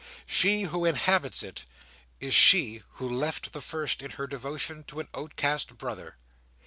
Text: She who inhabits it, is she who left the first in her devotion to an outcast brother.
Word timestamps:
She 0.25 0.63
who 0.63 0.83
inhabits 0.83 1.43
it, 1.43 1.63
is 2.19 2.33
she 2.33 2.81
who 2.93 3.07
left 3.07 3.53
the 3.53 3.61
first 3.61 4.01
in 4.01 4.09
her 4.09 4.25
devotion 4.25 4.83
to 4.85 4.99
an 4.99 5.09
outcast 5.15 5.77
brother. 5.77 6.17